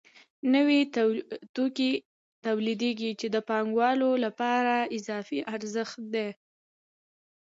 نوي 0.53 0.81
توکي 1.55 1.91
تولیدېږي 2.45 3.11
چې 3.19 3.27
د 3.35 3.37
پانګوالو 3.49 4.09
لپاره 4.25 4.75
اضافي 4.97 5.39
ارزښت 5.53 5.99
دی 6.13 6.27